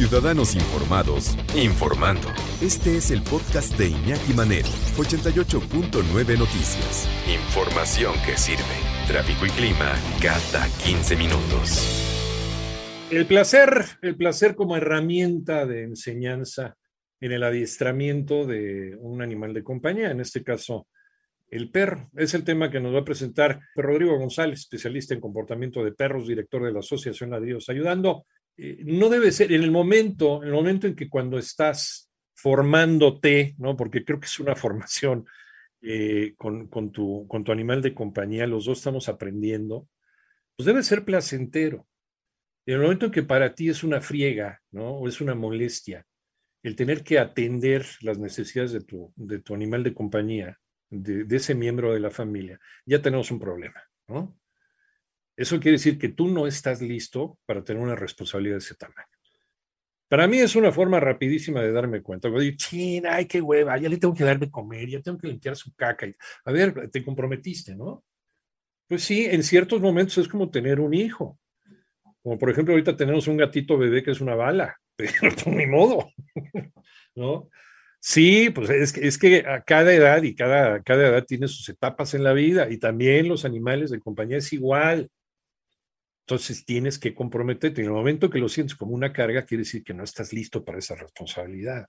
Ciudadanos 0.00 0.54
Informados, 0.54 1.36
informando. 1.54 2.26
Este 2.62 2.96
es 2.96 3.10
el 3.10 3.20
podcast 3.20 3.76
de 3.76 3.88
Iñaki 3.88 4.32
Manero, 4.32 4.66
88.9 4.96 6.38
Noticias. 6.38 7.06
Información 7.28 8.14
que 8.24 8.34
sirve. 8.38 8.64
Tráfico 9.06 9.44
y 9.44 9.50
clima 9.50 9.94
cada 10.22 10.66
15 10.86 11.16
minutos. 11.16 11.84
El 13.10 13.26
placer, 13.26 13.84
el 14.00 14.16
placer 14.16 14.54
como 14.54 14.74
herramienta 14.74 15.66
de 15.66 15.82
enseñanza 15.82 16.78
en 17.20 17.32
el 17.32 17.42
adiestramiento 17.42 18.46
de 18.46 18.96
un 18.98 19.20
animal 19.20 19.52
de 19.52 19.62
compañía, 19.62 20.12
en 20.12 20.20
este 20.20 20.42
caso 20.42 20.88
el 21.50 21.70
perro. 21.70 22.08
Es 22.16 22.32
el 22.32 22.44
tema 22.44 22.70
que 22.70 22.80
nos 22.80 22.94
va 22.94 23.00
a 23.00 23.04
presentar 23.04 23.60
Rodrigo 23.76 24.16
González, 24.16 24.60
especialista 24.60 25.12
en 25.12 25.20
comportamiento 25.20 25.84
de 25.84 25.92
perros, 25.92 26.26
director 26.26 26.64
de 26.64 26.72
la 26.72 26.78
Asociación 26.78 27.28
Ladrillos 27.28 27.68
Ayudando. 27.68 28.24
Eh, 28.62 28.82
no 28.84 29.08
debe 29.08 29.32
ser 29.32 29.52
en 29.52 29.62
el 29.62 29.70
momento, 29.70 30.42
en 30.42 30.48
el 30.48 30.54
momento 30.54 30.86
en 30.86 30.94
que 30.94 31.08
cuando 31.08 31.38
estás 31.38 32.10
formándote, 32.34 33.54
¿no? 33.56 33.74
Porque 33.74 34.04
creo 34.04 34.20
que 34.20 34.26
es 34.26 34.38
una 34.38 34.54
formación 34.54 35.26
eh, 35.80 36.34
con, 36.36 36.68
con, 36.68 36.92
tu, 36.92 37.26
con 37.26 37.42
tu 37.42 37.52
animal 37.52 37.80
de 37.80 37.94
compañía, 37.94 38.46
los 38.46 38.66
dos 38.66 38.78
estamos 38.78 39.08
aprendiendo, 39.08 39.88
pues 40.56 40.66
debe 40.66 40.82
ser 40.82 41.06
placentero. 41.06 41.86
En 42.66 42.74
el 42.74 42.82
momento 42.82 43.06
en 43.06 43.12
que 43.12 43.22
para 43.22 43.54
ti 43.54 43.70
es 43.70 43.82
una 43.82 44.02
friega, 44.02 44.60
¿no? 44.72 44.90
O 44.90 45.08
es 45.08 45.22
una 45.22 45.34
molestia, 45.34 46.06
el 46.62 46.76
tener 46.76 47.02
que 47.02 47.18
atender 47.18 47.86
las 48.02 48.18
necesidades 48.18 48.72
de 48.72 48.82
tu, 48.82 49.10
de 49.16 49.38
tu 49.38 49.54
animal 49.54 49.82
de 49.82 49.94
compañía, 49.94 50.58
de, 50.90 51.24
de, 51.24 51.36
ese 51.36 51.54
miembro 51.54 51.94
de 51.94 52.00
la 52.00 52.10
familia, 52.10 52.60
ya 52.84 53.00
tenemos 53.00 53.30
un 53.30 53.40
problema, 53.40 53.82
¿no? 54.06 54.38
Eso 55.40 55.58
quiere 55.58 55.78
decir 55.78 55.98
que 55.98 56.10
tú 56.10 56.28
no 56.28 56.46
estás 56.46 56.82
listo 56.82 57.38
para 57.46 57.64
tener 57.64 57.82
una 57.82 57.96
responsabilidad 57.96 58.56
de 58.56 58.58
ese 58.58 58.74
tamaño. 58.74 59.08
Para 60.06 60.26
mí 60.26 60.36
es 60.36 60.54
una 60.54 60.70
forma 60.70 61.00
rapidísima 61.00 61.62
de 61.62 61.72
darme 61.72 62.02
cuenta. 62.02 62.28
Digo, 62.28 62.56
china, 62.58 63.14
ay, 63.14 63.24
qué 63.24 63.40
hueva, 63.40 63.78
ya 63.78 63.88
le 63.88 63.96
tengo 63.96 64.12
que 64.12 64.24
dar 64.24 64.38
de 64.38 64.50
comer, 64.50 64.90
ya 64.90 65.00
tengo 65.00 65.16
que 65.16 65.28
limpiar 65.28 65.56
su 65.56 65.74
caca. 65.74 66.06
A 66.44 66.52
ver, 66.52 66.90
te 66.90 67.02
comprometiste, 67.02 67.74
¿no? 67.74 68.04
Pues 68.86 69.02
sí, 69.02 69.24
en 69.24 69.42
ciertos 69.42 69.80
momentos 69.80 70.18
es 70.18 70.28
como 70.28 70.50
tener 70.50 70.78
un 70.78 70.92
hijo. 70.92 71.38
Como 72.22 72.36
por 72.38 72.50
ejemplo, 72.50 72.74
ahorita 72.74 72.94
tenemos 72.94 73.26
un 73.26 73.38
gatito 73.38 73.78
bebé 73.78 74.02
que 74.02 74.10
es 74.10 74.20
una 74.20 74.34
bala, 74.34 74.76
pero 74.94 75.10
ni 75.46 75.66
modo, 75.66 76.10
¿no? 77.14 77.48
Sí, 77.98 78.50
pues 78.50 78.68
es 78.68 78.92
que, 78.92 79.06
es 79.08 79.16
que 79.16 79.38
a 79.46 79.62
cada 79.62 79.90
edad 79.94 80.22
y 80.22 80.34
cada, 80.34 80.82
cada 80.82 81.08
edad 81.08 81.24
tiene 81.24 81.48
sus 81.48 81.66
etapas 81.70 82.12
en 82.12 82.24
la 82.24 82.34
vida 82.34 82.68
y 82.68 82.76
también 82.76 83.26
los 83.26 83.46
animales 83.46 83.88
de 83.88 84.00
compañía 84.00 84.36
es 84.36 84.52
igual. 84.52 85.08
Entonces 86.30 86.64
tienes 86.64 86.96
que 86.96 87.12
comprometerte. 87.12 87.80
En 87.80 87.88
el 87.88 87.92
momento 87.92 88.30
que 88.30 88.38
lo 88.38 88.48
sientes 88.48 88.76
como 88.76 88.94
una 88.94 89.12
carga, 89.12 89.44
quiere 89.44 89.62
decir 89.64 89.82
que 89.82 89.92
no 89.92 90.04
estás 90.04 90.32
listo 90.32 90.64
para 90.64 90.78
esa 90.78 90.94
responsabilidad. 90.94 91.88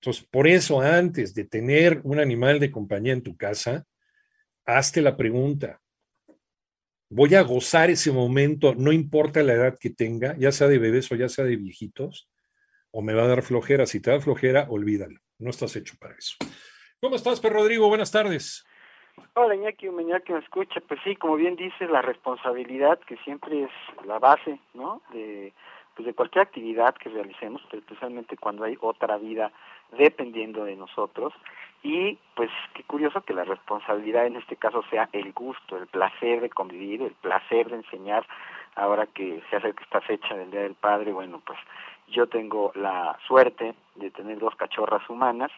Entonces, 0.00 0.24
por 0.30 0.46
eso, 0.46 0.80
antes 0.80 1.34
de 1.34 1.46
tener 1.46 2.00
un 2.04 2.20
animal 2.20 2.60
de 2.60 2.70
compañía 2.70 3.12
en 3.12 3.22
tu 3.22 3.36
casa, 3.36 3.84
hazte 4.64 5.02
la 5.02 5.16
pregunta. 5.16 5.80
¿Voy 7.10 7.34
a 7.34 7.42
gozar 7.42 7.90
ese 7.90 8.12
momento, 8.12 8.76
no 8.76 8.92
importa 8.92 9.42
la 9.42 9.54
edad 9.54 9.76
que 9.76 9.90
tenga, 9.90 10.36
ya 10.38 10.52
sea 10.52 10.68
de 10.68 10.78
bebés 10.78 11.10
o 11.10 11.16
ya 11.16 11.28
sea 11.28 11.44
de 11.44 11.56
viejitos? 11.56 12.30
¿O 12.92 13.02
me 13.02 13.12
va 13.12 13.24
a 13.24 13.28
dar 13.28 13.42
flojera? 13.42 13.86
Si 13.86 13.98
te 13.98 14.12
da 14.12 14.20
flojera, 14.20 14.68
olvídalo. 14.70 15.18
No 15.40 15.50
estás 15.50 15.74
hecho 15.74 15.96
para 15.98 16.14
eso. 16.14 16.36
¿Cómo 17.00 17.16
estás, 17.16 17.40
Per 17.40 17.52
Rodrigo? 17.52 17.88
Buenas 17.88 18.12
tardes. 18.12 18.62
Hola 19.34 19.54
Iñaki, 19.54 19.86
Iñaki 19.86 20.32
me 20.32 20.38
escucha, 20.40 20.80
pues 20.86 21.00
sí, 21.04 21.16
como 21.16 21.36
bien 21.36 21.56
dices, 21.56 21.90
la 21.90 22.02
responsabilidad 22.02 22.98
que 23.00 23.16
siempre 23.18 23.64
es 23.64 23.70
la 24.06 24.18
base, 24.18 24.58
¿no? 24.74 25.00
De, 25.12 25.52
pues 25.94 26.06
de 26.06 26.14
cualquier 26.14 26.42
actividad 26.42 26.94
que 26.94 27.10
realicemos, 27.10 27.62
especialmente 27.72 28.36
cuando 28.36 28.64
hay 28.64 28.76
otra 28.80 29.16
vida 29.18 29.52
dependiendo 29.96 30.64
de 30.64 30.76
nosotros. 30.76 31.32
Y 31.82 32.18
pues 32.34 32.50
qué 32.74 32.84
curioso 32.84 33.22
que 33.22 33.34
la 33.34 33.44
responsabilidad 33.44 34.26
en 34.26 34.36
este 34.36 34.56
caso 34.56 34.82
sea 34.90 35.08
el 35.12 35.32
gusto, 35.32 35.76
el 35.76 35.86
placer 35.86 36.40
de 36.40 36.50
convivir, 36.50 37.02
el 37.02 37.14
placer 37.14 37.68
de 37.70 37.76
enseñar. 37.76 38.26
Ahora 38.74 39.06
que 39.06 39.42
se 39.50 39.56
acerca 39.56 39.82
esta 39.82 40.00
fecha 40.00 40.34
del 40.34 40.50
Día 40.50 40.62
del 40.62 40.74
Padre, 40.74 41.12
bueno, 41.12 41.42
pues 41.44 41.58
yo 42.08 42.26
tengo 42.26 42.72
la 42.74 43.18
suerte 43.26 43.74
de 43.96 44.10
tener 44.10 44.38
dos 44.38 44.54
cachorras 44.56 45.08
humanas 45.10 45.50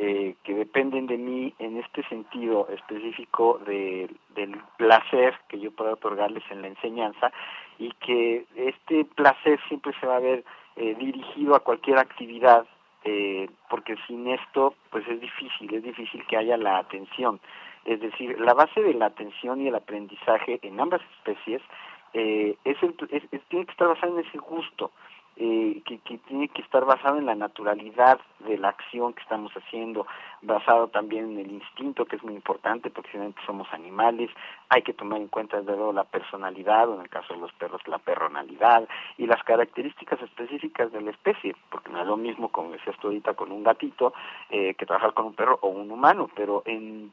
eh, 0.00 0.36
que 0.44 0.54
dependen 0.54 1.08
de 1.08 1.18
mí 1.18 1.52
en 1.58 1.76
este 1.76 2.04
sentido 2.04 2.68
específico 2.68 3.60
de, 3.66 4.08
del 4.36 4.56
placer 4.76 5.34
que 5.48 5.58
yo 5.58 5.72
pueda 5.72 5.94
otorgarles 5.94 6.44
en 6.50 6.62
la 6.62 6.68
enseñanza 6.68 7.32
y 7.80 7.90
que 7.94 8.44
este 8.54 9.04
placer 9.04 9.58
siempre 9.66 9.92
se 9.98 10.06
va 10.06 10.16
a 10.16 10.20
ver 10.20 10.44
eh, 10.76 10.94
dirigido 11.00 11.56
a 11.56 11.64
cualquier 11.64 11.98
actividad 11.98 12.64
eh, 13.02 13.50
porque 13.68 13.96
sin 14.06 14.28
esto 14.28 14.74
pues 14.90 15.06
es 15.08 15.20
difícil, 15.20 15.74
es 15.74 15.82
difícil 15.82 16.24
que 16.28 16.36
haya 16.36 16.56
la 16.56 16.78
atención. 16.78 17.40
Es 17.84 18.00
decir, 18.00 18.38
la 18.38 18.54
base 18.54 18.80
de 18.80 18.94
la 18.94 19.06
atención 19.06 19.60
y 19.60 19.66
el 19.66 19.74
aprendizaje 19.74 20.60
en 20.62 20.78
ambas 20.78 21.00
especies 21.16 21.60
eh, 22.12 22.56
es, 22.64 22.80
el, 22.84 22.94
es, 23.10 23.24
es, 23.32 23.42
tiene 23.48 23.66
que 23.66 23.72
estar 23.72 23.88
basado 23.88 24.16
en 24.16 24.24
ese 24.24 24.38
gusto 24.38 24.92
eh, 25.40 25.82
que, 25.84 25.98
que, 25.98 26.18
tiene 26.18 26.48
que 26.48 26.62
estar 26.62 26.84
basado 26.84 27.16
en 27.16 27.26
la 27.26 27.36
naturalidad 27.36 28.18
de 28.40 28.58
la 28.58 28.70
acción 28.70 29.12
que 29.12 29.22
estamos 29.22 29.52
haciendo, 29.52 30.04
basado 30.42 30.88
también 30.88 31.30
en 31.30 31.38
el 31.38 31.52
instinto, 31.52 32.06
que 32.06 32.16
es 32.16 32.24
muy 32.24 32.34
importante, 32.34 32.90
porque 32.90 33.10
finalmente 33.12 33.40
somos 33.46 33.72
animales, 33.72 34.30
hay 34.68 34.82
que 34.82 34.94
tomar 34.94 35.20
en 35.20 35.28
cuenta 35.28 35.58
desde 35.58 35.76
luego 35.76 35.92
la 35.92 36.02
personalidad, 36.02 36.88
o 36.88 36.96
en 36.96 37.02
el 37.02 37.08
caso 37.08 37.34
de 37.34 37.40
los 37.40 37.52
perros 37.52 37.80
la 37.86 37.98
perronalidad, 37.98 38.88
y 39.16 39.26
las 39.26 39.42
características 39.44 40.20
específicas 40.22 40.90
de 40.90 41.02
la 41.02 41.12
especie, 41.12 41.54
porque 41.70 41.92
no 41.92 42.00
es 42.00 42.06
lo 42.08 42.16
mismo, 42.16 42.48
como 42.48 42.72
decías 42.72 42.96
tú 43.00 43.06
ahorita, 43.06 43.34
con 43.34 43.52
un 43.52 43.62
gatito, 43.62 44.12
eh, 44.50 44.74
que 44.74 44.86
trabajar 44.86 45.14
con 45.14 45.26
un 45.26 45.34
perro 45.34 45.60
o 45.62 45.68
un 45.68 45.88
humano, 45.90 46.28
pero 46.34 46.64
en 46.66 47.12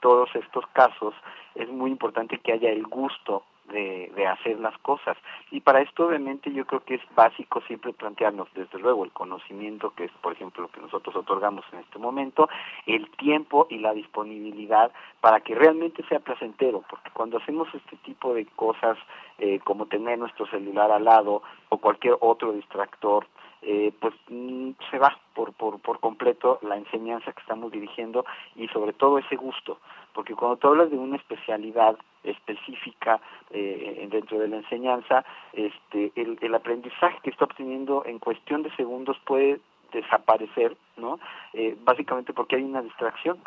todos 0.00 0.34
estos 0.34 0.66
casos 0.68 1.14
es 1.54 1.68
muy 1.68 1.90
importante 1.90 2.38
que 2.38 2.52
haya 2.52 2.70
el 2.70 2.84
gusto 2.84 3.42
de, 3.72 4.12
de, 4.14 4.26
hacer 4.26 4.58
las 4.60 4.76
cosas. 4.78 5.16
Y 5.50 5.60
para 5.60 5.80
esto 5.80 6.06
obviamente 6.06 6.52
yo 6.52 6.66
creo 6.66 6.80
que 6.84 6.94
es 6.96 7.02
básico 7.14 7.60
siempre 7.62 7.92
plantearnos 7.92 8.48
desde 8.54 8.78
luego 8.78 9.04
el 9.04 9.12
conocimiento, 9.12 9.90
que 9.90 10.04
es 10.04 10.12
por 10.20 10.32
ejemplo 10.32 10.62
lo 10.62 10.68
que 10.68 10.80
nosotros 10.80 11.14
otorgamos 11.16 11.64
en 11.72 11.80
este 11.80 11.98
momento, 11.98 12.48
el 12.86 13.10
tiempo 13.12 13.66
y 13.70 13.78
la 13.78 13.92
disponibilidad 13.92 14.90
para 15.20 15.40
que 15.40 15.54
realmente 15.54 16.04
sea 16.08 16.20
placentero, 16.20 16.82
porque 16.88 17.10
cuando 17.12 17.38
hacemos 17.38 17.68
este 17.74 17.96
tipo 17.98 18.34
de 18.34 18.46
cosas 18.46 18.96
eh, 19.38 19.60
como 19.64 19.86
tener 19.86 20.18
nuestro 20.18 20.46
celular 20.46 20.90
al 20.90 21.04
lado 21.04 21.42
o 21.68 21.78
cualquier 21.78 22.16
otro 22.20 22.52
distractor, 22.52 23.26
eh, 23.62 23.92
pues 24.00 24.14
mm, 24.28 24.70
se 24.90 24.98
va 24.98 25.18
por, 25.34 25.52
por, 25.54 25.80
por 25.80 26.00
completo 26.00 26.58
la 26.62 26.76
enseñanza 26.76 27.32
que 27.32 27.40
estamos 27.40 27.72
dirigiendo 27.72 28.24
y 28.54 28.68
sobre 28.68 28.92
todo 28.92 29.18
ese 29.18 29.36
gusto, 29.36 29.78
porque 30.14 30.34
cuando 30.34 30.56
tú 30.56 30.68
hablas 30.68 30.90
de 30.90 30.98
una 30.98 31.16
especialidad 31.16 31.96
específica 32.24 33.20
eh, 33.50 34.06
dentro 34.10 34.38
de 34.38 34.48
la 34.48 34.56
enseñanza, 34.56 35.24
este, 35.52 36.12
el, 36.16 36.54
aprendizaje 36.54 37.18
que 37.22 37.30
está 37.30 37.44
obteniendo 37.44 38.04
en 38.06 38.18
cuestión 38.18 38.62
de 38.62 38.74
segundos 38.76 39.16
puede 39.24 39.60
desaparecer, 39.92 40.76
¿no? 40.96 41.18
Eh, 41.52 41.76
básicamente 41.84 42.32
porque 42.32 42.56
hay 42.56 42.62
una 42.62 42.82
distracción. 42.82 43.38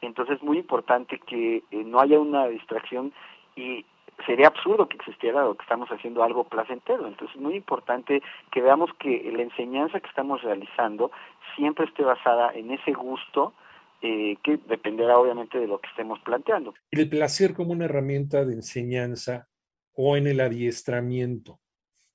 Entonces 0.00 0.36
es 0.36 0.42
muy 0.42 0.58
importante 0.58 1.18
que 1.18 1.62
eh, 1.70 1.84
no 1.84 2.00
haya 2.00 2.18
una 2.18 2.46
distracción 2.46 3.12
y 3.54 3.84
sería 4.26 4.48
absurdo 4.48 4.88
que 4.88 4.96
existiera 4.96 5.48
o 5.48 5.54
que 5.56 5.62
estamos 5.62 5.88
haciendo 5.90 6.22
algo 6.22 6.44
placentero. 6.44 7.06
Entonces 7.06 7.36
es 7.36 7.42
muy 7.42 7.56
importante 7.56 8.22
que 8.50 8.60
veamos 8.60 8.90
que 8.98 9.30
la 9.34 9.42
enseñanza 9.42 10.00
que 10.00 10.08
estamos 10.08 10.42
realizando 10.42 11.10
siempre 11.56 11.86
esté 11.86 12.02
basada 12.02 12.52
en 12.54 12.70
ese 12.70 12.92
gusto 12.92 13.54
eh, 14.00 14.36
que 14.42 14.58
dependerá 14.68 15.18
obviamente 15.18 15.58
de 15.58 15.66
lo 15.66 15.80
que 15.80 15.88
estemos 15.88 16.18
planteando. 16.20 16.74
El 16.90 17.08
placer 17.08 17.54
como 17.54 17.72
una 17.72 17.84
herramienta 17.84 18.44
de 18.44 18.54
enseñanza 18.54 19.48
o 19.94 20.16
en 20.16 20.26
el 20.26 20.40
adiestramiento 20.40 21.60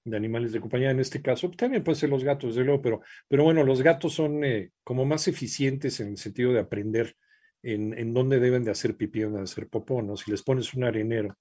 de 0.03 0.17
animales 0.17 0.53
de 0.53 0.61
compañía, 0.61 0.91
en 0.91 0.99
este 0.99 1.21
caso, 1.21 1.51
también 1.51 1.83
puede 1.83 1.97
ser 1.97 2.09
los 2.09 2.23
gatos, 2.23 2.55
desde 2.55 2.65
luego, 2.65 2.81
pero, 2.81 3.01
pero 3.27 3.43
bueno, 3.43 3.63
los 3.63 3.81
gatos 3.81 4.13
son 4.13 4.43
eh, 4.43 4.71
como 4.83 5.05
más 5.05 5.27
eficientes 5.27 5.99
en 5.99 6.09
el 6.09 6.17
sentido 6.17 6.53
de 6.53 6.59
aprender 6.59 7.15
en, 7.61 7.97
en 7.97 8.13
dónde 8.13 8.39
deben 8.39 8.63
de 8.63 8.71
hacer 8.71 8.95
pipí, 8.95 9.21
dónde 9.21 9.39
de 9.39 9.43
hacer 9.43 9.67
popó, 9.67 10.01
¿no? 10.01 10.15
Si 10.15 10.31
les 10.31 10.43
pones 10.43 10.73
un 10.73 10.85
arenero, 10.85 11.35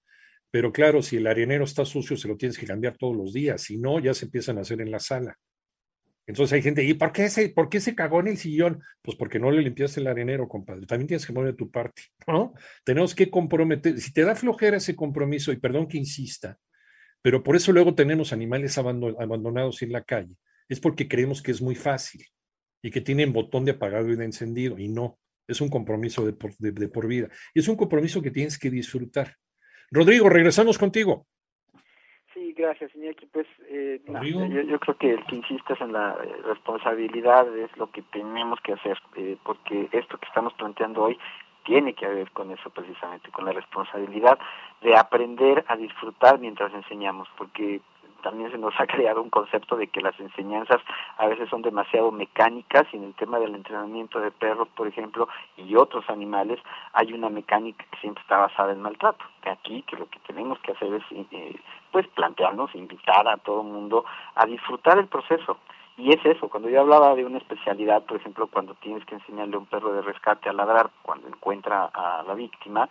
pero 0.50 0.72
claro, 0.72 1.02
si 1.02 1.16
el 1.16 1.26
arenero 1.26 1.64
está 1.64 1.84
sucio, 1.84 2.16
se 2.16 2.28
lo 2.28 2.36
tienes 2.36 2.58
que 2.58 2.66
cambiar 2.66 2.96
todos 2.96 3.16
los 3.16 3.32
días, 3.32 3.62
si 3.62 3.78
no, 3.78 4.00
ya 4.00 4.14
se 4.14 4.26
empiezan 4.26 4.58
a 4.58 4.62
hacer 4.62 4.80
en 4.80 4.90
la 4.90 5.00
sala. 5.00 5.38
Entonces 6.26 6.54
hay 6.54 6.62
gente, 6.62 6.82
¿y 6.82 6.94
por 6.94 7.12
qué, 7.12 7.28
se, 7.28 7.50
por 7.50 7.68
qué 7.68 7.80
se 7.80 7.94
cagó 7.94 8.18
en 8.18 8.28
el 8.28 8.36
sillón? 8.36 8.82
Pues 9.00 9.16
porque 9.16 9.38
no 9.38 9.50
le 9.50 9.62
limpiaste 9.62 10.00
el 10.00 10.08
arenero, 10.08 10.48
compadre. 10.48 10.84
También 10.84 11.06
tienes 11.06 11.24
que 11.24 11.32
poner 11.32 11.54
tu 11.54 11.70
parte, 11.70 12.02
¿no? 12.26 12.52
Tenemos 12.84 13.14
que 13.14 13.30
comprometer, 13.30 14.00
si 14.00 14.12
te 14.12 14.22
da 14.22 14.34
flojera 14.34 14.78
ese 14.78 14.96
compromiso, 14.96 15.52
y 15.52 15.56
perdón 15.56 15.86
que 15.86 15.98
insista, 15.98 16.58
pero 17.22 17.42
por 17.42 17.54
eso 17.54 17.72
luego 17.72 17.94
tenemos 17.94 18.32
animales 18.32 18.76
abandonados 18.76 19.82
en 19.82 19.92
la 19.92 20.02
calle, 20.02 20.34
es 20.68 20.80
porque 20.80 21.06
creemos 21.06 21.42
que 21.42 21.52
es 21.52 21.62
muy 21.62 21.76
fácil 21.76 22.24
y 22.82 22.90
que 22.90 23.00
tienen 23.00 23.32
botón 23.32 23.64
de 23.64 23.72
apagado 23.72 24.10
y 24.10 24.16
de 24.16 24.24
encendido, 24.24 24.78
y 24.78 24.88
no, 24.88 25.18
es 25.46 25.60
un 25.60 25.68
compromiso 25.68 26.26
de 26.26 26.32
por, 26.32 26.56
de, 26.56 26.72
de 26.72 26.88
por 26.88 27.06
vida. 27.06 27.28
Y 27.54 27.60
es 27.60 27.68
un 27.68 27.76
compromiso 27.76 28.20
que 28.20 28.32
tienes 28.32 28.58
que 28.58 28.70
disfrutar. 28.70 29.36
Rodrigo, 29.90 30.28
regresamos 30.28 30.78
contigo. 30.78 31.26
Sí, 32.34 32.52
gracias, 32.52 32.94
Iñaki. 32.94 33.26
Pues 33.26 33.46
eh, 33.68 34.00
yo, 34.06 34.78
creo 34.80 34.98
que 34.98 35.10
el 35.12 35.24
que 35.24 35.36
insistas 35.36 35.80
en 35.80 35.92
la 35.92 36.16
eh, 36.22 36.42
responsabilidad 36.44 37.46
es 37.56 37.74
lo 37.78 37.90
que 37.90 38.02
tenemos 38.02 38.60
que 38.60 38.74
hacer, 38.74 38.98
eh, 39.16 39.36
porque 39.42 39.88
esto 39.92 40.18
que 40.18 40.26
estamos 40.26 40.52
planteando 40.54 41.04
hoy 41.04 41.18
tiene 41.64 41.94
que 41.94 42.06
ver 42.06 42.30
con 42.32 42.50
eso 42.50 42.70
precisamente, 42.70 43.30
con 43.30 43.44
la 43.44 43.52
responsabilidad 43.52 44.38
de 44.82 44.96
aprender 44.96 45.64
a 45.66 45.76
disfrutar 45.76 46.38
mientras 46.38 46.72
enseñamos, 46.74 47.28
porque 47.38 47.80
también 48.26 48.50
se 48.50 48.58
nos 48.58 48.74
ha 48.80 48.86
creado 48.94 49.22
un 49.22 49.30
concepto 49.30 49.76
de 49.76 49.86
que 49.86 50.00
las 50.00 50.18
enseñanzas 50.18 50.80
a 51.16 51.28
veces 51.28 51.48
son 51.48 51.62
demasiado 51.62 52.10
mecánicas 52.10 52.84
y 52.92 52.96
en 52.96 53.04
el 53.04 53.14
tema 53.14 53.38
del 53.38 53.54
entrenamiento 53.54 54.18
de 54.18 54.32
perros, 54.32 54.66
por 54.74 54.88
ejemplo, 54.88 55.28
y 55.56 55.76
otros 55.76 56.04
animales, 56.10 56.58
hay 56.92 57.12
una 57.12 57.30
mecánica 57.30 57.84
que 57.88 58.00
siempre 58.00 58.22
está 58.22 58.38
basada 58.38 58.72
en 58.72 58.82
maltrato. 58.82 59.24
Que 59.42 59.50
aquí 59.50 59.82
que 59.82 59.96
lo 59.96 60.06
que 60.06 60.18
tenemos 60.26 60.58
que 60.58 60.72
hacer 60.72 60.92
es 60.92 61.04
eh, 61.12 61.54
pues 61.92 62.08
plantearnos, 62.08 62.74
invitar 62.74 63.28
a 63.28 63.36
todo 63.36 63.60
el 63.60 63.68
mundo 63.68 64.04
a 64.34 64.44
disfrutar 64.44 64.98
el 64.98 65.06
proceso. 65.06 65.58
Y 65.96 66.12
es 66.12 66.26
eso, 66.26 66.48
cuando 66.48 66.68
yo 66.68 66.80
hablaba 66.80 67.14
de 67.14 67.24
una 67.24 67.38
especialidad, 67.38 68.02
por 68.02 68.16
ejemplo, 68.16 68.48
cuando 68.48 68.74
tienes 68.74 69.04
que 69.06 69.14
enseñarle 69.14 69.54
a 69.54 69.60
un 69.60 69.66
perro 69.66 69.92
de 69.92 70.02
rescate 70.02 70.48
a 70.48 70.52
ladrar 70.52 70.90
cuando 71.02 71.28
encuentra 71.28 71.84
a 71.94 72.24
la 72.26 72.34
víctima, 72.34 72.88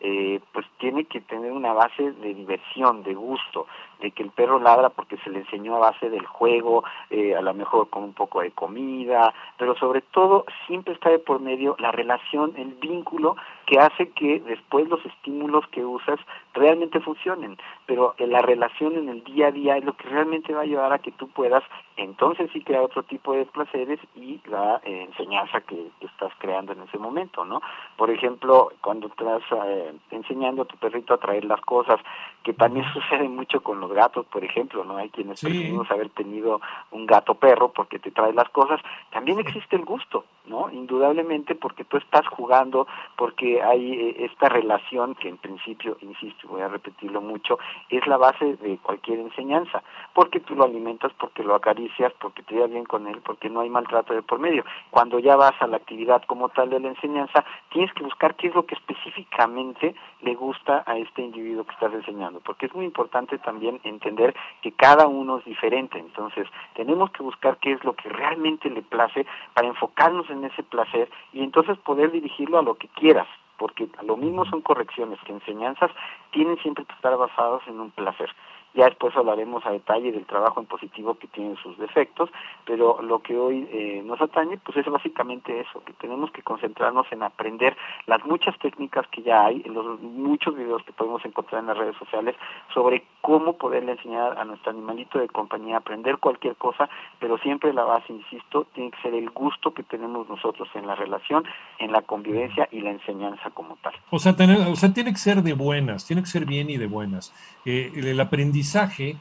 eh, 0.00 0.40
pues 0.52 0.64
tiene 0.78 1.04
que 1.06 1.20
tener 1.20 1.50
una 1.50 1.72
base 1.72 2.12
de 2.12 2.34
diversión, 2.34 3.02
de 3.02 3.14
gusto, 3.14 3.66
de 4.00 4.10
que 4.10 4.22
el 4.22 4.30
perro 4.30 4.58
ladra 4.58 4.90
porque 4.90 5.16
se 5.18 5.30
le 5.30 5.40
enseñó 5.40 5.76
a 5.76 5.90
base 5.90 6.10
del 6.10 6.26
juego, 6.26 6.84
eh, 7.10 7.34
a 7.34 7.40
lo 7.40 7.54
mejor 7.54 7.88
con 7.90 8.04
un 8.04 8.14
poco 8.14 8.40
de 8.40 8.50
comida, 8.52 9.34
pero 9.56 9.76
sobre 9.76 10.00
todo 10.02 10.44
siempre 10.66 10.94
está 10.94 11.10
de 11.10 11.18
por 11.18 11.40
medio 11.40 11.76
la 11.78 11.92
relación, 11.92 12.52
el 12.56 12.74
vínculo 12.74 13.36
que 13.66 13.78
hace 13.78 14.10
que 14.10 14.40
después 14.40 14.88
los 14.88 15.04
estímulos 15.04 15.66
que 15.68 15.84
usas 15.84 16.18
realmente 16.54 17.00
funcionen, 17.00 17.58
pero 17.86 18.14
la 18.18 18.40
relación 18.42 18.96
en 18.96 19.08
el 19.08 19.24
día 19.24 19.48
a 19.48 19.52
día 19.52 19.76
es 19.76 19.84
lo 19.84 19.94
que 19.94 20.08
realmente 20.08 20.52
va 20.52 20.60
a 20.60 20.64
ayudar 20.64 20.92
a 20.92 20.98
que 20.98 21.12
tú 21.12 21.28
puedas 21.28 21.62
entonces 21.98 22.48
sí 22.52 22.62
crear 22.62 22.82
otro 22.82 23.02
tipo 23.02 23.32
de 23.32 23.44
placeres 23.46 23.98
y 24.14 24.40
la 24.46 24.80
eh, 24.84 25.06
enseñanza 25.08 25.60
que, 25.60 25.88
estás 26.00 26.32
creando 26.38 26.72
en 26.72 26.82
ese 26.82 26.96
momento, 26.96 27.44
¿no? 27.44 27.60
Por 27.96 28.10
ejemplo, 28.10 28.72
cuando 28.80 29.08
estás 29.08 29.42
eh, 29.66 29.92
enseñando 30.10 30.62
a 30.62 30.64
tu 30.64 30.76
perrito 30.76 31.14
a 31.14 31.18
traer 31.18 31.44
las 31.44 31.60
cosas, 31.60 32.00
que 32.42 32.52
también 32.52 32.84
sucede 32.92 33.28
mucho 33.28 33.62
con 33.62 33.80
los 33.80 33.92
gatos, 33.92 34.26
por 34.26 34.44
ejemplo, 34.44 34.84
¿no? 34.84 34.96
Hay 34.96 35.10
quienes 35.10 35.40
sí. 35.40 35.76
haber 35.90 36.10
tenido 36.10 36.60
un 36.90 37.06
gato 37.06 37.34
perro 37.34 37.72
porque 37.72 37.98
te 37.98 38.10
trae 38.10 38.32
las 38.32 38.48
cosas, 38.50 38.80
también 39.10 39.38
existe 39.38 39.76
el 39.76 39.84
gusto, 39.84 40.24
¿no? 40.46 40.70
Indudablemente 40.70 41.54
porque 41.54 41.84
tú 41.84 41.96
estás 41.96 42.26
jugando, 42.28 42.86
porque 43.16 43.62
hay 43.62 43.92
eh, 43.92 44.24
esta 44.24 44.48
relación 44.48 45.14
que 45.14 45.28
en 45.28 45.36
principio, 45.36 45.96
insisto, 46.00 46.48
voy 46.48 46.62
a 46.62 46.68
repetirlo 46.68 47.20
mucho, 47.20 47.58
es 47.90 48.06
la 48.06 48.16
base 48.16 48.56
de 48.56 48.78
cualquier 48.78 49.20
enseñanza, 49.20 49.82
porque 50.14 50.40
tú 50.40 50.54
lo 50.54 50.64
alimentas, 50.64 51.12
porque 51.18 51.42
lo 51.42 51.54
acaricias, 51.54 52.12
porque 52.20 52.42
te 52.42 52.54
llevas 52.54 52.70
bien 52.70 52.84
con 52.84 53.06
él, 53.06 53.20
porque 53.24 53.50
no 53.50 53.60
hay 53.60 53.70
maltrato 53.70 54.14
de 54.14 54.22
por 54.22 54.38
medio. 54.38 54.64
Cuando 54.90 55.18
ya 55.18 55.36
vas 55.36 55.54
a 55.60 55.66
la 55.66 55.76
actividad 55.76 56.22
como 56.26 56.48
tal 56.48 56.70
de 56.70 56.80
la 56.80 56.88
enseñanza, 56.88 57.44
tienes 57.70 57.92
que 57.94 58.04
buscar 58.04 58.34
qué 58.36 58.48
es 58.48 58.54
lo 58.54 58.66
que 58.66 58.74
específicamente 58.74 59.94
le 60.22 60.34
gusta 60.34 60.82
a 60.86 60.96
este 60.98 61.22
individuo 61.22 61.64
que 61.64 61.72
estás 61.72 61.92
enseñando, 61.92 62.37
porque 62.40 62.66
es 62.66 62.74
muy 62.74 62.84
importante 62.84 63.38
también 63.38 63.80
entender 63.84 64.34
que 64.62 64.72
cada 64.72 65.06
uno 65.06 65.38
es 65.38 65.44
diferente, 65.44 65.98
entonces 65.98 66.46
tenemos 66.74 67.10
que 67.10 67.22
buscar 67.22 67.58
qué 67.58 67.72
es 67.72 67.84
lo 67.84 67.94
que 67.94 68.08
realmente 68.08 68.70
le 68.70 68.82
place 68.82 69.26
para 69.54 69.68
enfocarnos 69.68 70.28
en 70.30 70.44
ese 70.44 70.62
placer 70.62 71.10
y 71.32 71.42
entonces 71.42 71.78
poder 71.78 72.10
dirigirlo 72.10 72.58
a 72.58 72.62
lo 72.62 72.74
que 72.74 72.88
quieras, 72.88 73.28
porque 73.56 73.88
lo 74.04 74.16
mismo 74.16 74.44
son 74.44 74.60
correcciones 74.62 75.18
que 75.24 75.32
enseñanzas, 75.32 75.90
tienen 76.30 76.58
siempre 76.58 76.84
que 76.84 76.94
estar 76.94 77.16
basados 77.16 77.62
en 77.66 77.80
un 77.80 77.90
placer. 77.90 78.30
Ya 78.74 78.84
después 78.84 79.16
hablaremos 79.16 79.64
a 79.66 79.70
detalle 79.70 80.12
del 80.12 80.26
trabajo 80.26 80.60
en 80.60 80.66
positivo 80.66 81.14
que 81.14 81.26
tiene 81.26 81.56
sus 81.62 81.76
defectos, 81.78 82.30
pero 82.66 83.00
lo 83.02 83.20
que 83.20 83.36
hoy 83.36 83.66
eh, 83.72 84.02
nos 84.04 84.20
atañe 84.20 84.58
pues 84.58 84.76
es 84.76 84.86
básicamente 84.86 85.60
eso, 85.60 85.82
que 85.84 85.94
tenemos 85.94 86.30
que 86.30 86.42
concentrarnos 86.42 87.06
en 87.10 87.22
aprender 87.22 87.76
las 88.06 88.24
muchas 88.24 88.58
técnicas 88.58 89.06
que 89.08 89.22
ya 89.22 89.46
hay, 89.46 89.62
en 89.64 89.74
los 89.74 90.00
muchos 90.00 90.54
videos 90.54 90.82
que 90.84 90.92
podemos 90.92 91.24
encontrar 91.24 91.62
en 91.62 91.68
las 91.68 91.78
redes 91.78 91.96
sociales 91.96 92.36
sobre 92.74 93.04
cómo 93.22 93.54
poderle 93.54 93.92
enseñar 93.92 94.38
a 94.38 94.44
nuestro 94.44 94.70
animalito 94.70 95.18
de 95.18 95.28
compañía 95.28 95.76
a 95.76 95.78
aprender 95.78 96.18
cualquier 96.18 96.56
cosa, 96.56 96.88
pero 97.18 97.38
siempre 97.38 97.72
la 97.72 97.84
base, 97.84 98.12
insisto, 98.12 98.66
tiene 98.74 98.90
que 98.90 99.02
ser 99.02 99.14
el 99.14 99.30
gusto 99.30 99.72
que 99.72 99.82
tenemos 99.82 100.28
nosotros 100.28 100.68
en 100.74 100.86
la 100.86 100.94
relación, 100.94 101.44
en 101.78 101.90
la 101.90 102.02
convivencia 102.02 102.68
y 102.70 102.80
la 102.80 102.90
enseñanza 102.90 103.50
como 103.50 103.76
tal. 103.82 103.94
O 104.10 104.18
sea, 104.18 104.36
tener, 104.36 104.58
o 104.68 104.76
sea 104.76 104.92
tiene 104.92 105.10
que 105.10 105.18
ser 105.18 105.42
de 105.42 105.54
buenas, 105.54 106.06
que 106.22 106.30
ser 106.30 106.44
bien 106.46 106.70
y 106.70 106.76
de 106.76 106.86
buenas. 106.86 107.32
Eh, 107.64 107.92
el 107.94 108.20
aprendizaje 108.20 109.18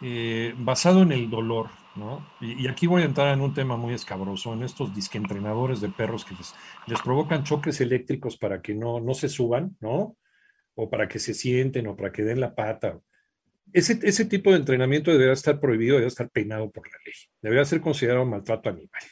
eh, 0.00 0.54
basado 0.58 1.02
en 1.02 1.12
el 1.12 1.30
dolor, 1.30 1.70
¿no? 1.94 2.26
Y, 2.40 2.66
aquí 2.66 2.86
voy 2.86 3.02
a 3.02 3.04
entrar 3.04 3.32
en 3.32 3.40
un 3.40 3.54
tema 3.54 3.76
muy 3.76 3.94
escabroso, 3.94 4.52
en 4.52 4.62
estos 4.62 4.94
disqueentrenadores 4.94 5.80
de 5.80 5.88
perros 5.88 6.24
que 6.24 6.34
les, 6.34 7.00
provocan 7.00 7.44
choques 7.44 7.80
eléctricos 7.80 8.36
para 8.36 8.60
que 8.60 8.74
no, 8.74 9.00
no 9.00 9.14
se 9.14 9.28
suban, 9.28 9.76
¿no? 9.80 10.16
O 10.74 10.90
para 10.90 11.08
que 11.08 11.18
se 11.18 11.32
sienten 11.32 11.86
o 11.86 11.96
para 11.96 12.10
que 12.12 12.24
den 12.24 12.40
la 12.40 12.54
pata. 12.54 12.98
Ese, 13.72 13.98
ese 14.02 14.24
tipo 14.24 14.50
de 14.50 14.56
entrenamiento 14.56 15.10
debería 15.12 15.32
estar 15.32 15.60
prohibido, 15.60 15.94
debería 15.94 16.08
estar 16.08 16.28
penado 16.30 16.70
por 16.70 16.86
la 16.88 16.98
ley. 17.04 17.14
Debería 17.40 17.64
ser 17.64 17.80
considerado 17.80 18.26
maltrato 18.26 18.68
animal. 18.70 19.02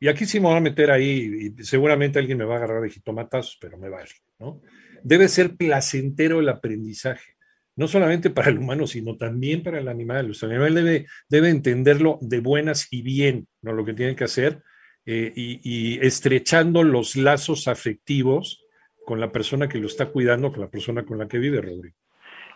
Y 0.00 0.08
aquí 0.08 0.26
sí 0.26 0.40
me 0.40 0.48
voy 0.48 0.56
a 0.56 0.60
meter 0.60 0.90
ahí, 0.90 1.52
y 1.58 1.62
seguramente 1.64 2.18
alguien 2.18 2.38
me 2.38 2.44
va 2.44 2.54
a 2.54 2.56
agarrar 2.58 2.82
de 2.82 2.90
jitomatazos, 2.90 3.56
pero 3.60 3.78
me 3.78 3.88
vale, 3.88 4.10
¿no? 4.38 4.60
Debe 5.02 5.28
ser 5.28 5.56
placentero 5.56 6.40
el 6.40 6.48
aprendizaje 6.48 7.34
no 7.76 7.88
solamente 7.88 8.30
para 8.30 8.50
el 8.50 8.58
humano, 8.58 8.86
sino 8.86 9.16
también 9.16 9.62
para 9.62 9.78
el 9.78 9.88
animal. 9.88 10.30
El 10.30 10.50
animal 10.50 10.74
debe, 10.74 11.06
debe 11.28 11.50
entenderlo 11.50 12.18
de 12.20 12.40
buenas 12.40 12.88
y 12.92 13.02
bien, 13.02 13.46
¿no? 13.62 13.72
lo 13.72 13.84
que 13.84 13.94
tiene 13.94 14.14
que 14.14 14.24
hacer, 14.24 14.62
eh, 15.06 15.32
y, 15.34 15.98
estrechando 16.04 16.82
los 16.82 17.16
lazos 17.16 17.68
afectivos 17.68 18.64
con 19.04 19.20
la 19.20 19.32
persona 19.32 19.68
que 19.68 19.78
lo 19.78 19.86
está 19.86 20.06
cuidando, 20.06 20.50
con 20.50 20.60
la 20.60 20.70
persona 20.70 21.04
con 21.04 21.18
la 21.18 21.28
que 21.28 21.38
vive, 21.38 21.60
Rodrigo. 21.60 21.96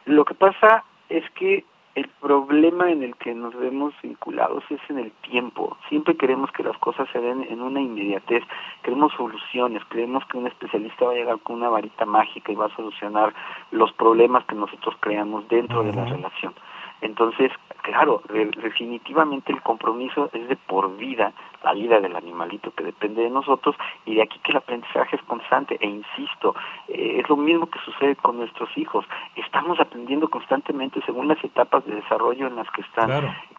Lo 0.06 0.24
que 0.24 0.34
pasa 0.34 0.84
es 1.10 1.22
que 1.38 1.64
el 1.98 2.08
problema 2.20 2.92
en 2.92 3.02
el 3.02 3.16
que 3.16 3.34
nos 3.34 3.54
vemos 3.56 3.92
vinculados 4.02 4.62
es 4.70 4.78
en 4.88 4.98
el 4.98 5.10
tiempo. 5.28 5.76
Siempre 5.88 6.16
queremos 6.16 6.50
que 6.52 6.62
las 6.62 6.78
cosas 6.78 7.08
se 7.12 7.20
den 7.20 7.44
en 7.50 7.60
una 7.60 7.80
inmediatez, 7.80 8.44
queremos 8.84 9.12
soluciones, 9.14 9.82
creemos 9.88 10.24
que 10.26 10.38
un 10.38 10.46
especialista 10.46 11.06
va 11.06 11.10
a 11.10 11.14
llegar 11.14 11.40
con 11.40 11.56
una 11.56 11.68
varita 11.68 12.06
mágica 12.06 12.52
y 12.52 12.54
va 12.54 12.66
a 12.66 12.76
solucionar 12.76 13.34
los 13.72 13.92
problemas 13.94 14.44
que 14.44 14.54
nosotros 14.54 14.94
creamos 15.00 15.48
dentro 15.48 15.82
de 15.82 15.92
la 15.92 16.04
relación. 16.04 16.54
Entonces, 17.00 17.50
claro, 17.88 18.22
definitivamente 18.28 19.50
el 19.50 19.62
compromiso 19.62 20.28
es 20.34 20.48
de 20.48 20.56
por 20.56 20.96
vida, 20.96 21.32
la 21.64 21.72
vida 21.72 22.00
del 22.00 22.14
animalito 22.16 22.70
que 22.72 22.84
depende 22.84 23.22
de 23.22 23.30
nosotros, 23.30 23.76
y 24.04 24.16
de 24.16 24.22
aquí 24.22 24.38
que 24.40 24.52
el 24.52 24.58
aprendizaje 24.58 25.16
es 25.16 25.22
constante, 25.22 25.78
e 25.80 25.86
insisto, 25.86 26.54
eh, 26.88 27.20
es 27.20 27.28
lo 27.28 27.36
mismo 27.36 27.66
que 27.66 27.78
sucede 27.80 28.14
con 28.16 28.36
nuestros 28.36 28.68
hijos, 28.76 29.06
estamos 29.36 29.80
aprendiendo 29.80 30.28
constantemente 30.28 31.00
según 31.06 31.28
las 31.28 31.42
etapas 31.42 31.84
de 31.86 31.94
desarrollo 31.94 32.46
en 32.46 32.56
las 32.56 32.70
que 32.72 32.82
están, 32.82 33.10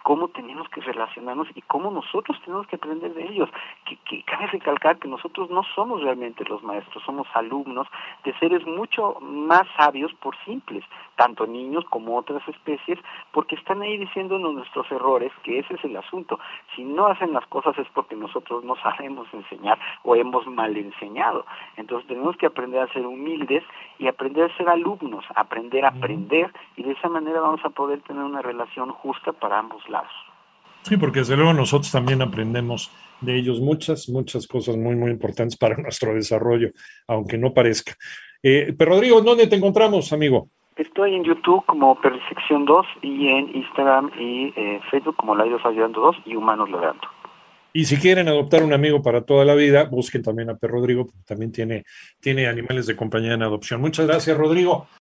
cómo 0.04 0.30
tenemos 0.30 0.68
que 0.70 0.82
relacionarnos 0.82 1.48
y 1.56 1.62
cómo 1.62 1.92
nosotros 1.92 2.40
tenemos 2.44 2.68
que 2.68 2.76
aprender 2.76 3.14
de 3.14 3.24
ellos, 3.24 3.50
que, 3.86 3.98
que 3.98 4.24
cabe 4.24 4.48
recalcar 4.48 4.98
que 4.98 5.08
nosotros 5.08 5.50
no 5.50 5.64
somos 5.76 6.02
realmente 6.02 6.44
los 6.46 6.64
maestros, 6.64 7.04
somos 7.04 7.28
alumnos 7.34 7.88
de 8.24 8.34
seres 8.40 8.66
mucho 8.66 9.18
más 9.22 9.64
sabios 9.78 10.14
por 10.16 10.36
simples, 10.46 10.84
tanto 11.16 11.46
niños 11.46 11.86
como 11.90 12.18
otras 12.18 12.48
especies, 12.48 13.00
porque 13.32 13.56
están 13.56 13.82
ahí 13.82 13.98
diciéndonos 13.98 14.54
nuestros 14.54 14.90
errores, 14.92 15.32
que 15.44 15.60
ese 15.60 15.76
es 15.76 15.84
el 15.84 15.98
asunto. 15.98 16.40
Si 16.76 16.84
no 16.84 17.08
hacen 17.08 17.34
las 17.34 17.46
cosas 17.48 17.78
es 17.78 17.88
porque 17.94 18.16
nosotros 18.16 18.64
no 18.64 18.76
sabemos 18.78 19.28
enseñar 19.34 19.78
o 20.04 20.16
hemos 20.16 20.48
mal 20.48 20.76
enseñado. 20.78 21.46
Entonces 21.78 22.08
tenemos 22.08 22.38
que 22.38 22.46
aprender 22.46 22.82
a 22.82 22.94
ser 22.94 23.06
humildes 23.06 23.64
y 23.98 24.08
aprender 24.08 24.50
a 24.50 24.58
ser 24.58 24.70
alumnos, 24.70 25.26
aprender 25.36 25.86
a 25.86 25.90
aprender 25.90 26.54
y 26.78 26.84
de 26.84 26.94
esa 26.94 27.10
manera 27.10 27.42
vamos 27.42 27.64
a 27.66 27.70
poder 27.70 28.02
tener 28.02 28.24
una 28.24 28.42
relación 28.42 28.92
justa 28.92 29.34
para 29.34 29.60
ambos 29.60 29.88
lados. 29.90 30.12
Sí, 30.84 30.98
porque 30.98 31.20
desde 31.20 31.36
luego 31.36 31.54
nosotros 31.54 31.92
también 31.92 32.22
aprendemos 32.22 32.92
de 33.22 33.38
ellos 33.38 33.60
muchas, 33.60 34.10
muchas 34.10 34.48
cosas 34.48 34.78
muy, 34.78 34.96
muy 34.96 35.12
importantes 35.12 35.58
para 35.58 35.76
nuestro 35.82 36.14
desarrollo, 36.14 36.72
aunque 37.08 37.38
no 37.38 37.54
parezca. 37.54 37.94
Eh, 38.42 38.74
pero 38.78 38.92
Rodrigo, 38.92 39.22
¿dónde 39.22 39.48
te 39.48 39.56
encontramos, 39.56 40.14
amigo? 40.14 40.50
Estoy 40.78 41.14
en 41.14 41.26
YouTube 41.26 41.66
como 41.66 42.00
Persección 42.00 42.64
2 42.64 42.86
y 43.02 43.28
en 43.28 43.54
Instagram 43.54 44.12
y 44.18 44.54
eh, 44.56 44.80
Facebook 44.90 45.18
como 45.18 45.36
Laidos 45.36 45.66
Ayudando 45.66 46.00
2 46.00 46.16
y 46.26 46.36
Humanos 46.38 46.70
Ladrando. 46.70 47.06
Y 47.74 47.86
si 47.86 47.98
quieren 47.98 48.28
adoptar 48.28 48.64
un 48.64 48.74
amigo 48.74 49.02
para 49.02 49.22
toda 49.22 49.46
la 49.46 49.56
vida, 49.56 49.84
busquen 49.84 50.24
también 50.24 50.50
a 50.50 50.56
Per 50.56 50.72
Rodrigo, 50.72 51.06
porque 51.06 51.22
también 51.26 51.52
tiene, 51.52 51.84
tiene 52.20 52.48
animales 52.48 52.88
de 52.88 52.96
compañía 52.96 53.34
en 53.34 53.44
adopción. 53.44 53.82
Muchas 53.82 54.08
gracias, 54.08 54.36
Rodrigo. 54.38 54.88